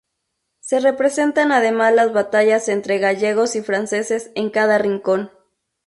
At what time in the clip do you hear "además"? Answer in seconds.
1.51-1.93